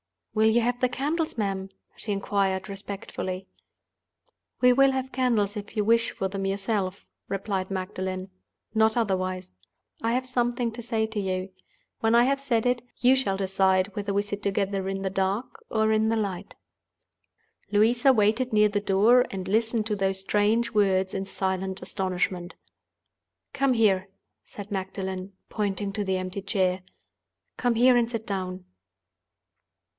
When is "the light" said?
16.09-16.55